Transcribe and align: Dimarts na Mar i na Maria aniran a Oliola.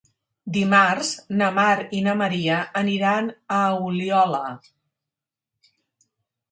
Dimarts 0.53 1.11
na 1.41 1.49
Mar 1.59 1.75
i 1.97 2.01
na 2.07 2.15
Maria 2.23 2.57
aniran 2.83 3.31
a 3.59 3.61
Oliola. 3.91 4.43